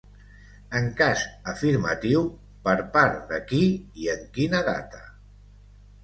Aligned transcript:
En 0.77 0.85
cas 0.99 1.25
afirmatiu, 1.51 2.23
per 2.67 2.75
part 2.95 3.19
de 3.33 3.39
qui 3.51 3.59
i 4.05 4.09
en 4.15 4.23
quina 4.39 4.63
data? 4.71 5.03